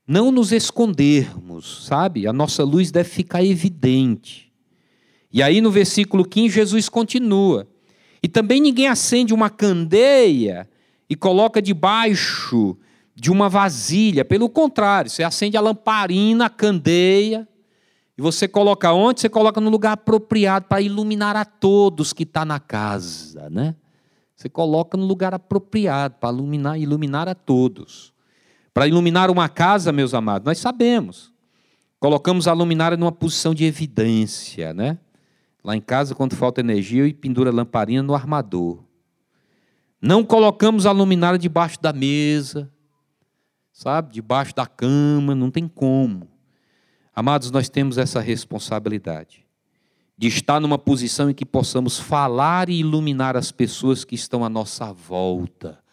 [0.06, 2.28] Não nos escondermos, sabe?
[2.28, 4.52] A nossa luz deve ficar evidente.
[5.32, 7.68] E aí no versículo 15, Jesus continua.
[8.22, 10.68] E também ninguém acende uma candeia
[11.10, 12.78] e coloca debaixo
[13.16, 14.24] de uma vasilha.
[14.26, 17.48] Pelo contrário, você acende a lamparina, a candeia,
[18.18, 19.22] e você coloca onde?
[19.22, 23.76] Você coloca no lugar apropriado para iluminar a todos que está na casa, né?
[24.36, 28.14] Você coloca no lugar apropriado para iluminar, iluminar a todos.
[28.74, 31.32] Para iluminar uma casa, meus amados, nós sabemos.
[32.00, 35.00] Colocamos a luminária numa posição de evidência, né?
[35.68, 38.86] Lá em casa, quando falta energia, eu pendura a lamparina no armador.
[40.02, 42.72] Não colocamos a luminária debaixo da mesa,
[43.74, 44.14] sabe?
[44.14, 46.30] Debaixo da cama, não tem como.
[47.14, 49.46] Amados, nós temos essa responsabilidade
[50.18, 54.50] de estar numa posição em que possamos falar e iluminar as pessoas que estão à
[54.50, 55.84] nossa volta,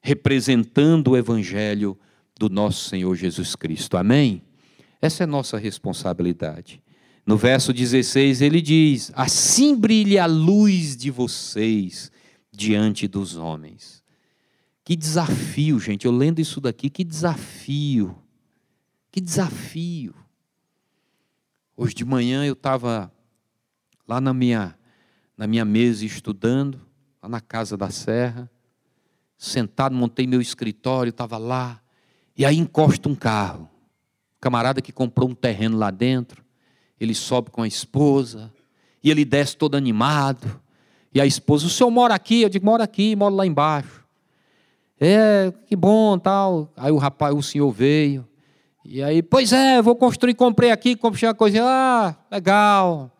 [0.00, 1.98] representando o evangelho
[2.38, 3.96] do nosso Senhor Jesus Cristo.
[3.96, 4.44] Amém?
[5.02, 6.80] Essa é nossa responsabilidade.
[7.28, 12.10] No verso 16 ele diz: Assim brilhe a luz de vocês
[12.50, 14.02] diante dos homens.
[14.82, 16.06] Que desafio, gente.
[16.06, 18.16] Eu lendo isso daqui, que desafio.
[19.12, 20.14] Que desafio.
[21.76, 23.12] Hoje de manhã eu estava
[24.08, 24.74] lá na minha,
[25.36, 26.80] na minha mesa estudando,
[27.22, 28.50] lá na casa da Serra,
[29.36, 31.78] sentado, montei meu escritório, estava lá,
[32.34, 33.68] e aí encosta um carro.
[34.40, 36.47] camarada que comprou um terreno lá dentro,
[37.00, 38.52] ele sobe com a esposa,
[39.02, 40.60] e ele desce todo animado.
[41.14, 42.42] E a esposa, o senhor mora aqui?
[42.42, 44.04] Eu digo, moro aqui, moro lá embaixo.
[45.00, 46.70] É, que bom, tal.
[46.76, 48.26] Aí o rapaz, o senhor veio.
[48.84, 51.62] E aí, pois é, vou construir, comprei aqui, comprei uma coisa.
[51.62, 53.10] Ah, legal.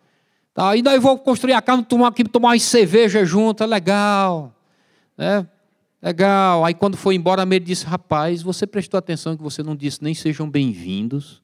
[0.53, 4.53] Tá, e daí vou construir a casa, tomar aqui, tomar uma cerveja junto, é legal.
[5.17, 5.47] É,
[6.03, 6.65] legal.
[6.65, 10.15] Aí quando foi embora, ele disse, rapaz, você prestou atenção que você não disse nem
[10.15, 11.41] sejam bem-vindos?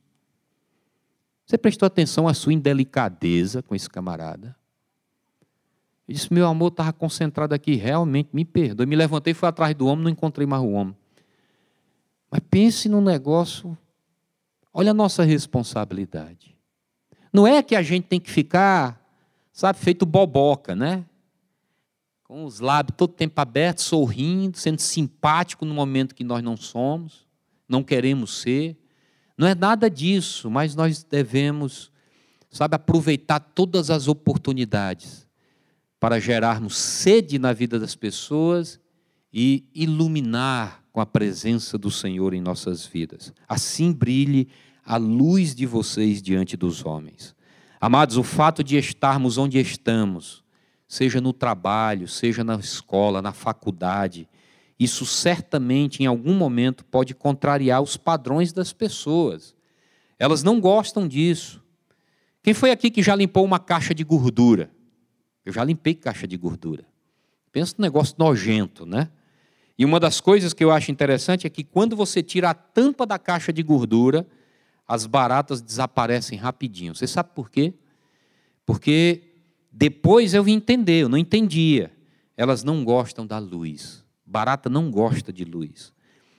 [1.47, 4.57] Você prestou atenção à sua indelicadeza com esse camarada?
[6.07, 8.87] Eu disse, meu amor estava concentrado aqui, realmente, me perdoe.
[8.87, 10.97] Me levantei, fui atrás do homem, não encontrei mais o homem.
[12.31, 13.77] Mas pense no negócio,
[14.73, 16.55] olha a nossa responsabilidade.
[17.33, 19.01] Não é que a gente tem que ficar,
[19.53, 21.05] sabe, feito boboca, né?
[22.23, 27.27] Com os lábios todo tempo abertos, sorrindo, sendo simpático no momento que nós não somos,
[27.69, 28.77] não queremos ser.
[29.37, 31.91] Não é nada disso, mas nós devemos,
[32.51, 35.27] sabe, aproveitar todas as oportunidades
[35.99, 38.79] para gerarmos sede na vida das pessoas
[39.33, 43.33] e iluminar com a presença do Senhor em nossas vidas.
[43.49, 44.49] Assim brilhe
[44.85, 47.35] a luz de vocês diante dos homens.
[47.81, 50.45] Amados, o fato de estarmos onde estamos,
[50.87, 54.29] seja no trabalho, seja na escola, na faculdade,
[54.79, 59.55] isso certamente em algum momento pode contrariar os padrões das pessoas.
[60.19, 61.63] Elas não gostam disso.
[62.43, 64.71] Quem foi aqui que já limpou uma caixa de gordura?
[65.45, 66.85] Eu já limpei caixa de gordura.
[67.53, 69.11] Pensa no negócio nojento, né?
[69.79, 73.07] E uma das coisas que eu acho interessante é que quando você tira a tampa
[73.07, 74.27] da caixa de gordura,
[74.87, 76.95] as baratas desaparecem rapidinho.
[76.95, 77.75] Você sabe por quê?
[78.67, 79.23] Porque
[79.73, 81.93] depois eu vim entender, eu não entendia.
[82.37, 84.04] Elas não gostam da luz.
[84.27, 85.93] Barata não gosta de luz.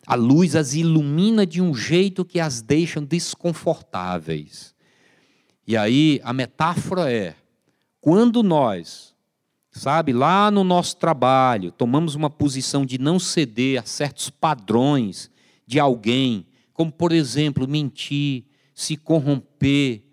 [0.08, 4.76] A luz as ilumina de um jeito que as deixa desconfortáveis.
[5.68, 7.36] E aí a metáfora é:
[8.00, 9.16] quando nós,
[9.72, 15.32] sabe, lá no nosso trabalho, tomamos uma posição de não ceder a certos padrões
[15.66, 18.46] de alguém, como por exemplo, mentir,
[18.76, 20.04] se corromper,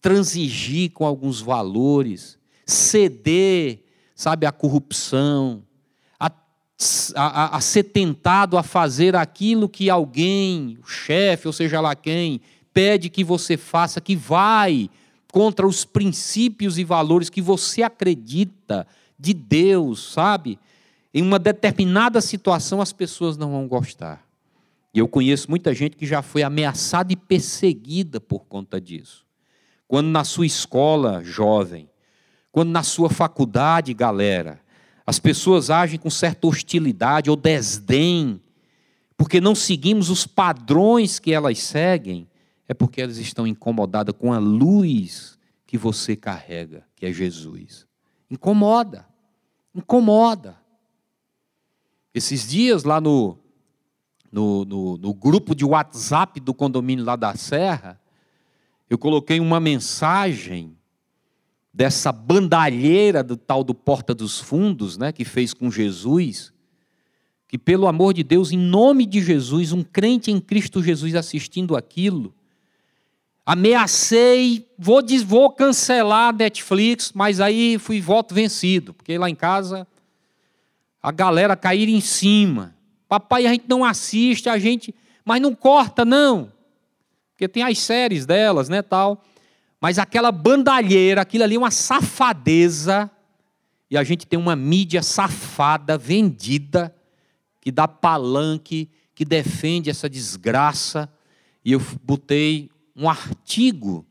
[0.00, 3.82] transigir com alguns valores, ceder,
[4.14, 5.64] sabe, à corrupção,
[7.14, 12.40] a, a ser tentado a fazer aquilo que alguém, o chefe, ou seja lá quem,
[12.72, 14.88] pede que você faça, que vai
[15.30, 18.86] contra os princípios e valores que você acredita
[19.18, 20.58] de Deus, sabe?
[21.14, 24.24] Em uma determinada situação as pessoas não vão gostar.
[24.94, 29.24] E eu conheço muita gente que já foi ameaçada e perseguida por conta disso.
[29.88, 31.88] Quando na sua escola, jovem,
[32.50, 34.60] quando na sua faculdade, galera,
[35.06, 38.40] as pessoas agem com certa hostilidade ou desdém,
[39.16, 42.28] porque não seguimos os padrões que elas seguem,
[42.68, 47.86] é porque elas estão incomodadas com a luz que você carrega, que é Jesus.
[48.30, 49.06] Incomoda,
[49.74, 50.56] incomoda.
[52.14, 53.38] Esses dias lá no,
[54.30, 58.00] no, no, no grupo de WhatsApp do condomínio lá da Serra,
[58.88, 60.76] eu coloquei uma mensagem
[61.72, 66.52] dessa bandalheira do tal do Porta dos Fundos, né, que fez com Jesus,
[67.48, 71.76] que pelo amor de Deus, em nome de Jesus, um crente em Cristo Jesus assistindo
[71.76, 72.34] aquilo,
[73.44, 79.86] ameacei, vou, vou cancelar a Netflix, mas aí fui voto vencido, porque lá em casa
[81.02, 82.76] a galera cair em cima.
[83.08, 86.52] Papai, a gente não assiste, a gente, mas não corta não.
[87.32, 89.22] Porque tem as séries delas, né, tal.
[89.82, 93.10] Mas aquela bandalheira, aquilo ali é uma safadeza.
[93.90, 96.94] E a gente tem uma mídia safada, vendida,
[97.60, 101.12] que dá palanque, que defende essa desgraça.
[101.64, 104.06] E eu botei um artigo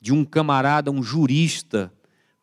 [0.00, 1.92] de um camarada, um jurista,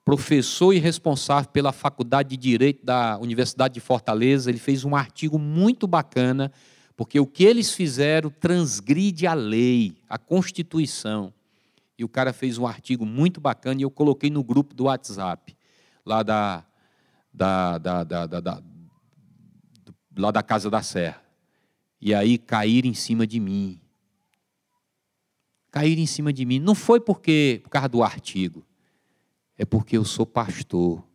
[0.06, 5.40] professor e responsável pela Faculdade de Direito da Universidade de Fortaleza, ele fez um artigo
[5.40, 6.52] muito bacana,
[6.96, 11.34] porque o que eles fizeram transgride a lei, a Constituição.
[12.00, 15.54] E o cara fez um artigo muito bacana e eu coloquei no grupo do WhatsApp,
[16.06, 16.66] lá da,
[17.34, 18.64] da, da, da, da,
[20.18, 21.22] lá da Casa da Serra.
[22.00, 23.82] E aí caíram em cima de mim.
[25.70, 26.58] Caíram em cima de mim.
[26.58, 28.66] Não foi porque por causa do artigo
[29.58, 31.06] é porque eu sou pastor,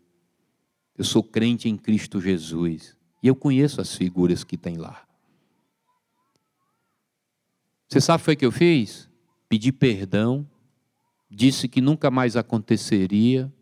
[0.98, 5.02] eu sou crente em Cristo Jesus e eu conheço as figuras que tem lá.
[7.88, 9.08] Você sabe o que eu fiz?
[9.48, 10.46] Pedi perdão,
[11.34, 13.52] disse que nunca mais aconteceria,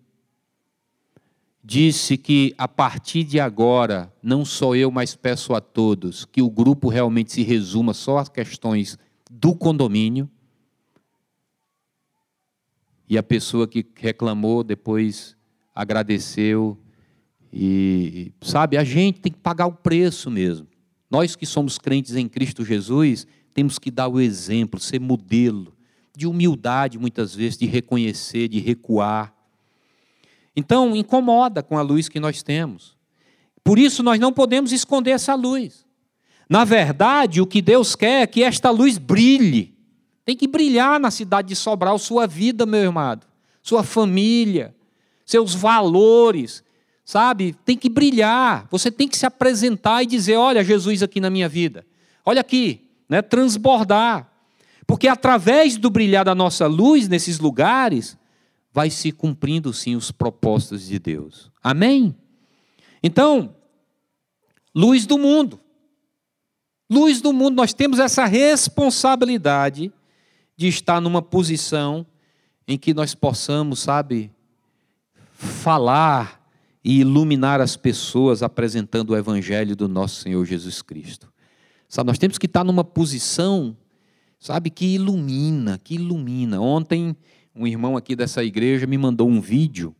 [1.64, 6.50] disse que a partir de agora, não só eu, mas peço a todos que o
[6.50, 8.98] grupo realmente se resuma só às questões
[9.30, 10.28] do condomínio
[13.08, 15.36] e a pessoa que reclamou depois
[15.74, 16.78] agradeceu.
[17.52, 20.66] E, sabe, a gente tem que pagar o preço mesmo.
[21.10, 25.74] Nós que somos crentes em Cristo Jesus, temos que dar o exemplo, ser modelo
[26.16, 29.34] de humildade, muitas vezes, de reconhecer, de recuar.
[30.54, 32.96] Então, incomoda com a luz que nós temos.
[33.64, 35.86] Por isso, nós não podemos esconder essa luz.
[36.48, 39.74] Na verdade, o que Deus quer é que esta luz brilhe.
[40.24, 43.18] Tem que brilhar na cidade de Sobral sua vida, meu irmão,
[43.62, 44.74] sua família,
[45.24, 46.62] seus valores,
[47.04, 47.56] sabe?
[47.64, 48.66] Tem que brilhar.
[48.70, 51.84] Você tem que se apresentar e dizer: olha, Jesus aqui na minha vida.
[52.24, 53.22] Olha aqui, né?
[53.22, 54.31] transbordar.
[54.92, 58.14] Porque através do brilhar da nossa luz nesses lugares,
[58.70, 61.50] vai se cumprindo sim os propósitos de Deus.
[61.64, 62.14] Amém?
[63.02, 63.56] Então,
[64.74, 65.58] luz do mundo.
[66.90, 69.90] Luz do mundo, nós temos essa responsabilidade
[70.58, 72.06] de estar numa posição
[72.68, 74.30] em que nós possamos, sabe,
[75.32, 76.38] falar
[76.84, 81.32] e iluminar as pessoas apresentando o evangelho do nosso Senhor Jesus Cristo.
[81.88, 83.74] Sabe, nós temos que estar numa posição,
[84.42, 86.60] sabe, que ilumina, que ilumina.
[86.60, 87.16] Ontem
[87.54, 89.94] um irmão aqui dessa igreja me mandou um vídeo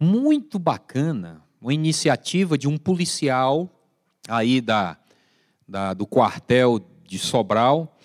[0.00, 3.70] muito bacana, uma iniciativa de um policial
[4.28, 4.96] aí da
[5.68, 7.98] da, do quartel de Sobral,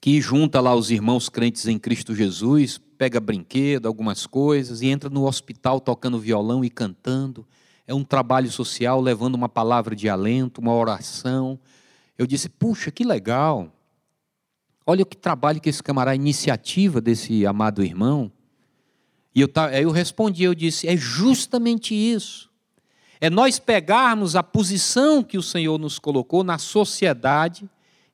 [0.00, 5.10] que junta lá os irmãos crentes em Cristo Jesus, pega brinquedo, algumas coisas, e entra
[5.10, 7.44] no hospital tocando violão e cantando.
[7.88, 11.58] É um trabalho social, levando uma palavra de alento, uma oração.
[12.18, 13.72] Eu disse, puxa, que legal.
[14.86, 18.30] Olha que trabalho que esse camarada, a iniciativa desse amado irmão.
[19.34, 22.50] E eu, aí eu respondi, eu disse, é justamente isso.
[23.20, 27.68] É nós pegarmos a posição que o Senhor nos colocou na sociedade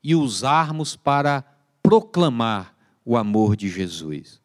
[0.05, 1.45] e usarmos para
[1.83, 4.41] proclamar o amor de Jesus.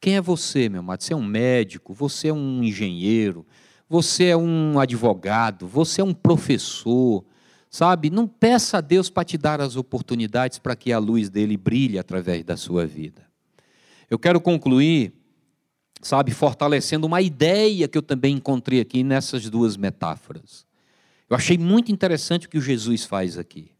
[0.00, 1.02] Quem é você, meu amado?
[1.02, 3.46] Você é um médico, você é um engenheiro,
[3.92, 7.22] você é um advogado, você é um professor,
[7.68, 11.56] Sabe, não peça a Deus para te dar as oportunidades para que a luz dele
[11.56, 13.26] brilhe através da sua vida.
[14.10, 15.10] Eu quero concluir,
[16.02, 20.66] sabe, fortalecendo uma ideia que eu também encontrei aqui nessas duas metáforas.
[21.30, 23.70] Eu achei muito interessante o que o Jesus faz aqui.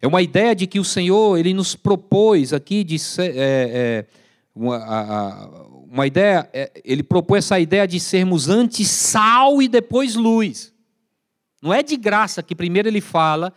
[0.00, 4.06] É uma ideia de que o Senhor ele nos propôs aqui de ser, é, é,
[4.54, 10.14] uma, a, uma ideia, é, ele propôs essa ideia de sermos antes sal e depois
[10.14, 10.72] luz.
[11.62, 13.52] Não é de graça que primeiro ele fala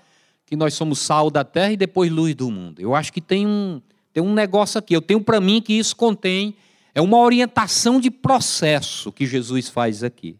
[0.45, 2.81] que nós somos sal da terra e depois luz do mundo.
[2.81, 3.81] Eu acho que tem um,
[4.13, 4.95] tem um negócio aqui.
[4.95, 6.55] Eu tenho para mim que isso contém
[6.93, 10.37] é uma orientação de processo que Jesus faz aqui.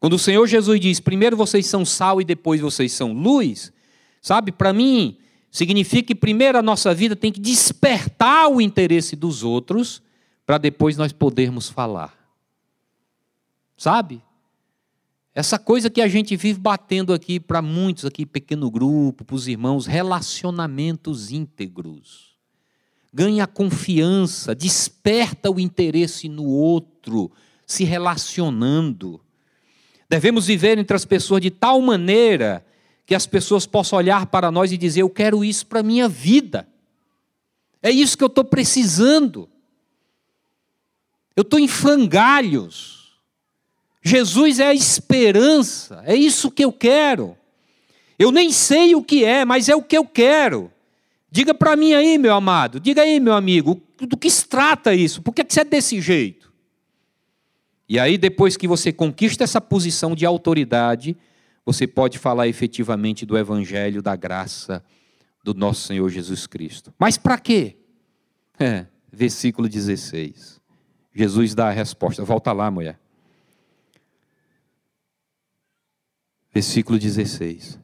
[0.00, 3.72] Quando o Senhor Jesus diz, primeiro vocês são sal e depois vocês são luz,
[4.20, 5.16] sabe, para mim,
[5.50, 10.02] significa que primeiro a nossa vida tem que despertar o interesse dos outros,
[10.52, 12.14] para depois nós podermos falar.
[13.74, 14.22] Sabe?
[15.34, 19.48] Essa coisa que a gente vive batendo aqui para muitos, aqui, pequeno grupo, para os
[19.48, 22.36] irmãos, relacionamentos íntegros.
[23.10, 27.32] Ganha confiança, desperta o interesse no outro,
[27.66, 29.22] se relacionando.
[30.06, 32.62] Devemos viver entre as pessoas de tal maneira
[33.06, 36.10] que as pessoas possam olhar para nós e dizer: Eu quero isso para a minha
[36.10, 36.68] vida.
[37.82, 39.48] É isso que eu estou precisando.
[41.36, 43.12] Eu estou em frangalhos.
[44.02, 47.36] Jesus é a esperança, é isso que eu quero.
[48.18, 50.70] Eu nem sei o que é, mas é o que eu quero.
[51.30, 55.22] Diga para mim aí, meu amado, diga aí, meu amigo, do que se trata isso?
[55.22, 56.52] Por que você é desse jeito?
[57.88, 61.16] E aí, depois que você conquista essa posição de autoridade,
[61.64, 64.84] você pode falar efetivamente do Evangelho, da graça
[65.44, 66.92] do nosso Senhor Jesus Cristo.
[66.98, 67.76] Mas para quê?
[68.58, 70.60] É, versículo 16.
[71.14, 72.24] Jesus dá a resposta.
[72.24, 72.98] Volta lá, mulher.
[76.52, 77.78] Versículo 16.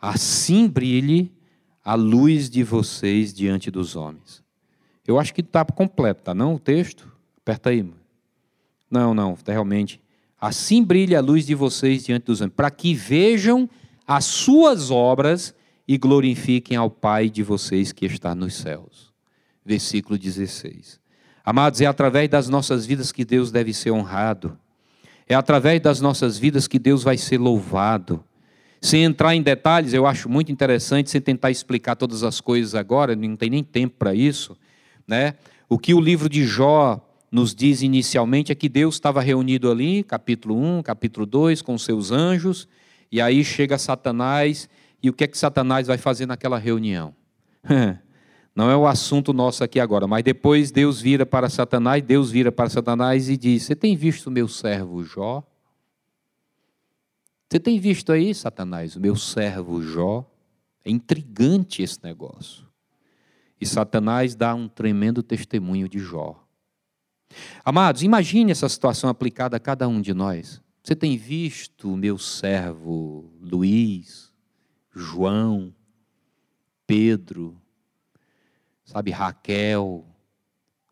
[0.00, 1.32] Assim brilhe
[1.84, 4.42] a luz de vocês diante dos homens.
[5.06, 7.10] Eu acho que está completo, tá não o texto?
[7.38, 7.90] Aperta aí.
[8.90, 10.00] Não, não, realmente.
[10.40, 13.68] Assim brilha a luz de vocês diante dos homens, para que vejam
[14.06, 15.54] as suas obras
[15.86, 19.12] e glorifiquem ao Pai de vocês que está nos céus.
[19.64, 21.00] Versículo 16.
[21.48, 24.58] Amados, é através das nossas vidas que Deus deve ser honrado.
[25.26, 28.22] É através das nossas vidas que Deus vai ser louvado.
[28.82, 33.16] Sem entrar em detalhes, eu acho muito interessante, sem tentar explicar todas as coisas agora,
[33.16, 34.58] não tem nem tempo para isso,
[35.06, 35.36] né?
[35.70, 37.00] O que o livro de Jó
[37.32, 42.12] nos diz inicialmente é que Deus estava reunido ali, capítulo 1, capítulo 2, com seus
[42.12, 42.68] anjos,
[43.10, 44.68] e aí chega Satanás,
[45.02, 47.14] e o que é que Satanás vai fazer naquela reunião?
[48.58, 52.50] Não é o assunto nosso aqui agora, mas depois Deus vira para Satanás, Deus vira
[52.50, 55.44] para Satanás e diz: Você tem visto o meu servo Jó?
[57.48, 60.28] Você tem visto aí, Satanás, o meu servo Jó?
[60.84, 62.66] É intrigante esse negócio.
[63.60, 66.44] E Satanás dá um tremendo testemunho de Jó.
[67.64, 70.60] Amados, imagine essa situação aplicada a cada um de nós.
[70.82, 74.32] Você tem visto o meu servo Luiz,
[74.92, 75.72] João,
[76.88, 77.56] Pedro,
[78.88, 80.02] sabe, Raquel,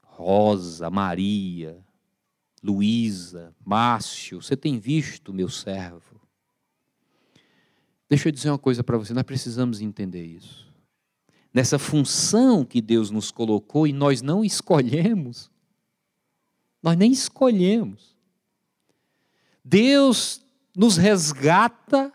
[0.03, 1.82] Rosa, Maria,
[2.62, 6.20] Luísa, Márcio, você tem visto meu servo?
[8.07, 10.70] Deixa eu dizer uma coisa para você, nós precisamos entender isso.
[11.55, 15.51] Nessa função que Deus nos colocou e nós não escolhemos.
[16.82, 18.14] Nós nem escolhemos.
[19.64, 20.44] Deus
[20.76, 22.12] nos resgata,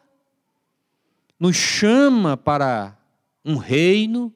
[1.40, 2.96] nos chama para
[3.44, 4.32] um reino,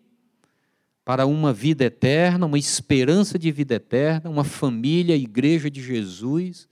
[1.06, 6.68] para uma vida eterna, uma esperança de vida eterna, uma família, igreja de Jesus,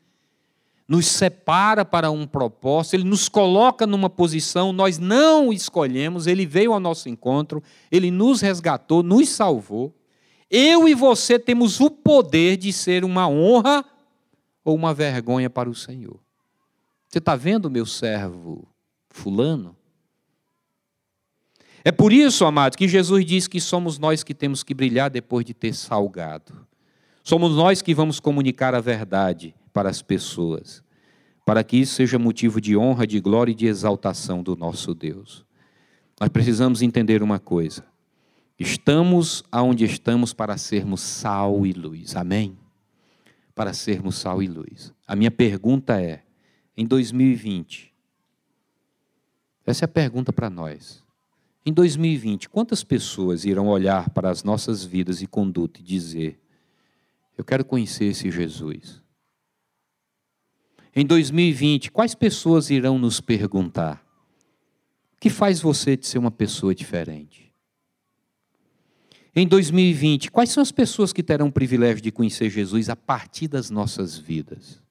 [0.87, 6.73] nos separa para um propósito, Ele nos coloca numa posição, nós não escolhemos, Ele veio
[6.73, 7.61] ao nosso encontro,
[7.91, 9.95] Ele nos resgatou, nos salvou.
[10.49, 13.85] Eu e você temos o poder de ser uma honra
[14.65, 16.19] ou uma vergonha para o Senhor.
[17.07, 18.67] Você está vendo, meu servo
[19.09, 19.75] Fulano?
[21.85, 25.45] É por isso, amado, que Jesus diz que somos nós que temos que brilhar depois
[25.45, 26.65] de ter salgado.
[27.23, 30.81] Somos nós que vamos comunicar a verdade para as pessoas,
[31.45, 35.45] para que isso seja motivo de honra, de glória e de exaltação do nosso Deus.
[36.19, 37.85] Nós precisamos entender uma coisa:
[38.57, 42.15] Estamos aonde estamos para sermos sal e luz.
[42.15, 42.57] Amém?
[43.53, 44.93] Para sermos sal e luz.
[45.05, 46.23] A minha pergunta é:
[46.77, 47.93] em 2020,
[49.65, 51.02] essa é a pergunta para nós.
[51.65, 56.39] Em 2020, quantas pessoas irão olhar para as nossas vidas e conduta e dizer:
[57.37, 59.01] Eu quero conhecer esse Jesus?
[60.95, 64.05] Em 2020, quais pessoas irão nos perguntar:
[65.19, 67.53] que faz você de ser uma pessoa diferente?
[69.33, 73.47] Em 2020, quais são as pessoas que terão o privilégio de conhecer Jesus a partir
[73.47, 74.83] das nossas vidas?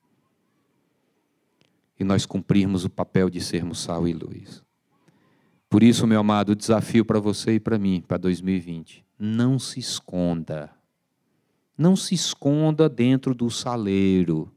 [2.01, 4.65] E nós cumprirmos o papel de sermos sal e luz.
[5.73, 9.81] Por isso, meu amado, o desafio para você e para mim, para 2020, não se
[9.81, 10.71] esconda.
[11.79, 14.53] Não se esconda dentro do saleiro.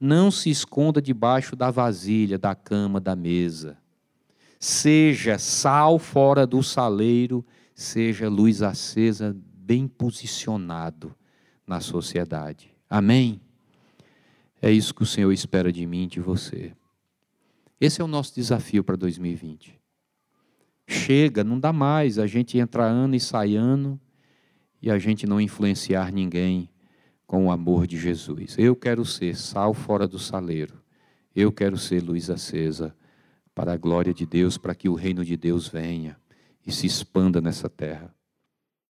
[0.00, 3.76] Não se esconda debaixo da vasilha, da cama, da mesa.
[4.58, 7.44] Seja sal fora do saleiro
[7.74, 11.14] seja luz acesa, bem posicionado
[11.66, 12.74] na sociedade.
[12.88, 13.38] Amém?
[14.62, 16.72] É isso que o Senhor espera de mim e de você.
[17.78, 19.78] Esse é o nosso desafio para 2020.
[20.86, 24.00] Chega, não dá mais a gente entrar ano e sair ano
[24.80, 26.70] e a gente não influenciar ninguém
[27.26, 28.56] com o amor de Jesus.
[28.56, 30.80] Eu quero ser sal fora do saleiro.
[31.34, 32.96] Eu quero ser luz acesa
[33.54, 36.16] para a glória de Deus, para que o reino de Deus venha
[36.64, 38.15] e se expanda nessa terra.